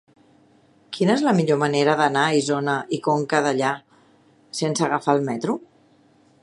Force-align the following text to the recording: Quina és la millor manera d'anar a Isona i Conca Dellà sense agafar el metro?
Quina 0.97 1.17
és 1.19 1.23
la 1.27 1.33
millor 1.39 1.59
manera 1.63 1.95
d'anar 1.99 2.23
a 2.29 2.39
Isona 2.39 2.77
i 2.99 3.01
Conca 3.09 3.43
Dellà 3.49 3.75
sense 4.63 4.87
agafar 4.89 5.19
el 5.19 5.25
metro? 5.33 5.61